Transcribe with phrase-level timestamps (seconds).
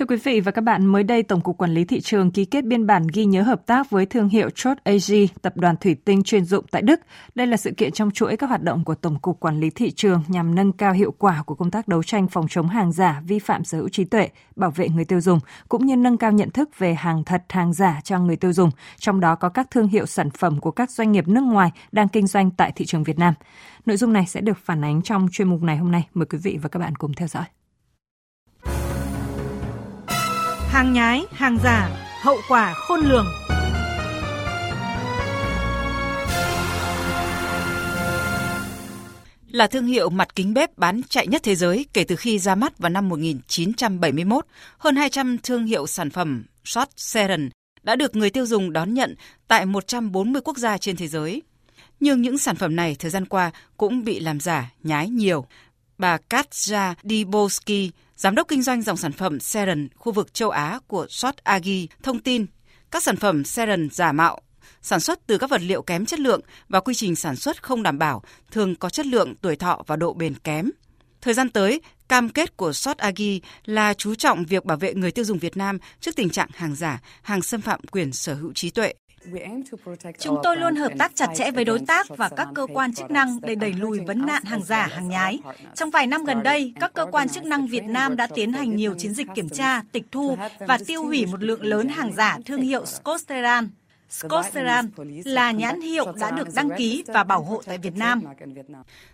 [0.00, 2.44] Thưa quý vị và các bạn, mới đây Tổng cục Quản lý thị trường ký
[2.44, 5.96] kết biên bản ghi nhớ hợp tác với thương hiệu Chốt AG, tập đoàn thủy
[6.04, 7.00] tinh chuyên dụng tại Đức.
[7.34, 9.90] Đây là sự kiện trong chuỗi các hoạt động của Tổng cục Quản lý thị
[9.90, 13.22] trường nhằm nâng cao hiệu quả của công tác đấu tranh phòng chống hàng giả,
[13.26, 16.32] vi phạm sở hữu trí tuệ, bảo vệ người tiêu dùng cũng như nâng cao
[16.32, 19.70] nhận thức về hàng thật, hàng giả cho người tiêu dùng, trong đó có các
[19.70, 22.86] thương hiệu sản phẩm của các doanh nghiệp nước ngoài đang kinh doanh tại thị
[22.86, 23.34] trường Việt Nam.
[23.86, 26.08] Nội dung này sẽ được phản ánh trong chuyên mục này hôm nay.
[26.14, 27.44] Mời quý vị và các bạn cùng theo dõi.
[30.70, 31.90] Hàng nhái, hàng giả,
[32.22, 33.26] hậu quả khôn lường.
[39.50, 42.54] Là thương hiệu mặt kính bếp bán chạy nhất thế giới kể từ khi ra
[42.54, 44.46] mắt vào năm 1971,
[44.78, 47.50] hơn 200 thương hiệu sản phẩm Short Seren
[47.82, 49.14] đã được người tiêu dùng đón nhận
[49.48, 51.42] tại 140 quốc gia trên thế giới.
[52.00, 55.46] Nhưng những sản phẩm này thời gian qua cũng bị làm giả, nhái nhiều.
[56.00, 60.78] Bà Katja Dibowski, Giám đốc kinh doanh dòng sản phẩm Seren khu vực châu Á
[60.86, 62.46] của Shot Agi thông tin
[62.90, 64.40] các sản phẩm Seren giả mạo
[64.82, 67.82] sản xuất từ các vật liệu kém chất lượng và quy trình sản xuất không
[67.82, 70.70] đảm bảo, thường có chất lượng, tuổi thọ và độ bền kém.
[71.20, 75.10] Thời gian tới, cam kết của Shot Agi là chú trọng việc bảo vệ người
[75.10, 78.52] tiêu dùng Việt Nam trước tình trạng hàng giả, hàng xâm phạm quyền sở hữu
[78.52, 78.92] trí tuệ.
[80.18, 83.10] Chúng tôi luôn hợp tác chặt chẽ với đối tác và các cơ quan chức
[83.10, 85.38] năng để đẩy lùi vấn nạn hàng giả, hàng nhái.
[85.74, 88.76] Trong vài năm gần đây, các cơ quan chức năng Việt Nam đã tiến hành
[88.76, 92.38] nhiều chiến dịch kiểm tra, tịch thu và tiêu hủy một lượng lớn hàng giả
[92.46, 93.68] thương hiệu Scotteran.
[94.10, 94.90] Scotteran
[95.24, 98.22] là nhãn hiệu đã được đăng ký và bảo hộ tại Việt Nam.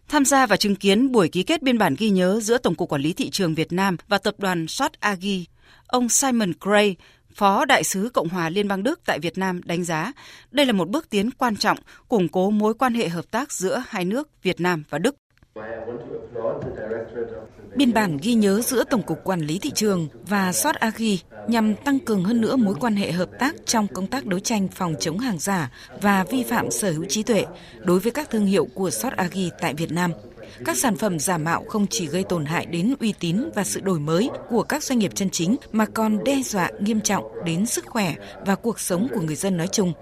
[0.08, 2.88] Tham gia và chứng kiến buổi ký kết biên bản ghi nhớ giữa Tổng cục
[2.88, 5.44] Quản lý Thị trường Việt Nam và Tập đoàn Shot Agi,
[5.86, 6.96] ông Simon Gray,
[7.34, 10.12] Phó Đại sứ Cộng hòa Liên bang Đức tại Việt Nam đánh giá
[10.50, 11.78] đây là một bước tiến quan trọng
[12.08, 15.16] củng cố mối quan hệ hợp tác giữa hai nước Việt Nam và Đức.
[17.76, 21.18] Biên bản ghi nhớ giữa Tổng cục Quản lý Thị trường và SOT Agi
[21.48, 24.68] nhằm tăng cường hơn nữa mối quan hệ hợp tác trong công tác đấu tranh
[24.68, 25.70] phòng chống hàng giả
[26.02, 27.44] và vi phạm sở hữu trí tuệ
[27.78, 30.12] đối với các thương hiệu của SOT Agi tại Việt Nam–
[30.64, 33.80] các sản phẩm giả mạo không chỉ gây tổn hại đến uy tín và sự
[33.80, 37.66] đổi mới của các doanh nghiệp chân chính mà còn đe dọa nghiêm trọng đến
[37.66, 38.14] sức khỏe
[38.46, 39.92] và cuộc sống của người dân nói chung.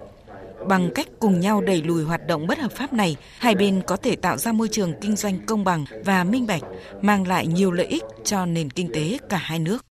[0.67, 3.97] Bằng cách cùng nhau đẩy lùi hoạt động bất hợp pháp này, hai bên có
[3.97, 6.61] thể tạo ra môi trường kinh doanh công bằng và minh bạch,
[7.01, 9.85] mang lại nhiều lợi ích cho nền kinh tế cả hai nước.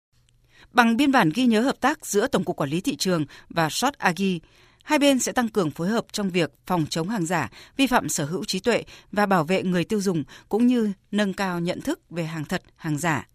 [0.72, 3.70] Bằng biên bản ghi nhớ hợp tác giữa Tổng cục Quản lý Thị trường và
[3.70, 4.40] Shot Agi,
[4.84, 8.10] Hai bên sẽ tăng cường phối hợp trong việc phòng chống hàng giả, vi phạm
[8.10, 11.82] sở hữu trí tuệ và bảo vệ người tiêu dùng cũng như nâng cao nhận
[11.82, 13.28] thức về hàng thật, hàng giả.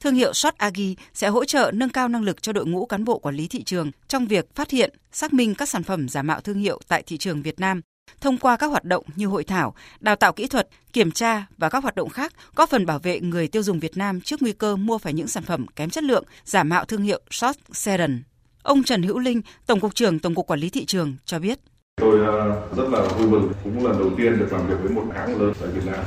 [0.00, 3.04] Thương hiệu Shot Agi sẽ hỗ trợ nâng cao năng lực cho đội ngũ cán
[3.04, 6.22] bộ quản lý thị trường trong việc phát hiện, xác minh các sản phẩm giả
[6.22, 7.80] mạo thương hiệu tại thị trường Việt Nam
[8.20, 11.68] thông qua các hoạt động như hội thảo, đào tạo kỹ thuật, kiểm tra và
[11.68, 14.52] các hoạt động khác góp phần bảo vệ người tiêu dùng Việt Nam trước nguy
[14.52, 18.22] cơ mua phải những sản phẩm kém chất lượng, giả mạo thương hiệu Shot Seren.
[18.62, 21.58] Ông Trần Hữu Linh, Tổng cục trưởng Tổng cục Quản lý Thị trường cho biết.
[22.00, 25.04] Tôi ờ, rất là vui mừng, cũng lần đầu tiên được làm việc với một
[25.14, 26.04] hãng lớn tại Việt Nam.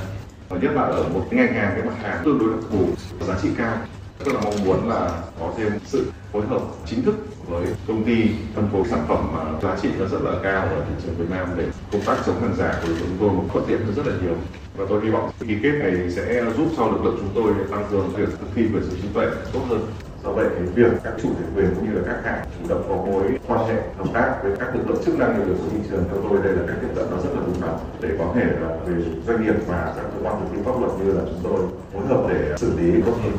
[0.49, 2.87] Và nhất là ở một ngành hàng cái mặt hàng tương đối đặc thù,
[3.27, 3.77] giá trị cao.
[4.25, 7.15] Rất là mong muốn là có thêm sự phối hợp chính thức
[7.47, 8.15] với công ty
[8.55, 11.29] phân phối sản phẩm mà giá trị nó rất là cao ở thị trường Việt
[11.29, 14.35] Nam để công tác chống hàng giả của chúng tôi thuận tiện rất là nhiều.
[14.77, 17.87] Và tôi hy vọng ký kết này sẽ giúp cho lực lượng chúng tôi tăng
[17.91, 19.87] cường việc thực thi quyền sở hữu trí tuệ tốt hơn
[20.23, 22.85] do vậy thì việc các chủ thể quyền cũng như là các hãng chủ động
[22.89, 25.77] có mối quan hệ, hợp tác với các lực lượng chức năng như của thị
[25.89, 28.33] trường theo tôi, đây là cách tiếp cận nó rất là đúng đắn để có
[28.35, 31.21] thể là về doanh nghiệp và các cơ quan thực thi pháp luật như là
[31.25, 33.33] chúng tôi phối hợp để xử lý tốt hơn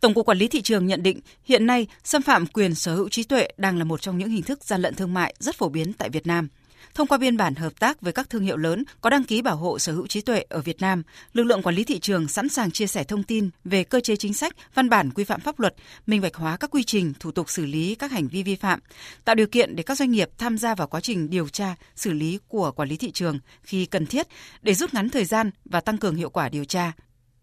[0.00, 3.08] Tổng cục Quản lý thị trường nhận định hiện nay xâm phạm quyền sở hữu
[3.08, 5.68] trí tuệ đang là một trong những hình thức gian lận thương mại rất phổ
[5.68, 6.48] biến tại Việt Nam.
[6.94, 9.56] Thông qua biên bản hợp tác với các thương hiệu lớn có đăng ký bảo
[9.56, 11.02] hộ sở hữu trí tuệ ở Việt Nam,
[11.32, 14.16] lực lượng quản lý thị trường sẵn sàng chia sẻ thông tin về cơ chế
[14.16, 15.74] chính sách, văn bản quy phạm pháp luật,
[16.06, 18.80] minh bạch hóa các quy trình, thủ tục xử lý các hành vi vi phạm,
[19.24, 22.12] tạo điều kiện để các doanh nghiệp tham gia vào quá trình điều tra, xử
[22.12, 24.26] lý của quản lý thị trường khi cần thiết
[24.62, 26.92] để rút ngắn thời gian và tăng cường hiệu quả điều tra,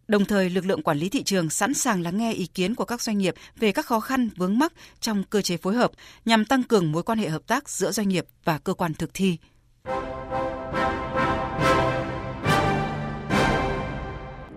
[0.07, 2.85] Đồng thời, lực lượng quản lý thị trường sẵn sàng lắng nghe ý kiến của
[2.85, 5.91] các doanh nghiệp về các khó khăn vướng mắc trong cơ chế phối hợp
[6.25, 9.13] nhằm tăng cường mối quan hệ hợp tác giữa doanh nghiệp và cơ quan thực
[9.13, 9.37] thi.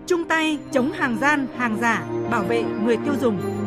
[0.07, 3.60] Chung tay chống hàng gian, hàng giả, bảo vệ người tiêu dùng.